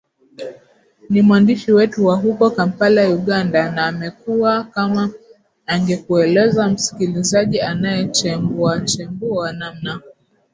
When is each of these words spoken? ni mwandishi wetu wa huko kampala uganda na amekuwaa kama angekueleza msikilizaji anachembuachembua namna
ni 1.09 1.21
mwandishi 1.21 1.71
wetu 1.71 2.05
wa 2.05 2.15
huko 2.15 2.49
kampala 2.49 3.09
uganda 3.09 3.71
na 3.71 3.85
amekuwaa 3.87 4.63
kama 4.63 5.09
angekueleza 5.65 6.69
msikilizaji 6.69 7.61
anachembuachembua 7.61 9.53
namna 9.53 10.01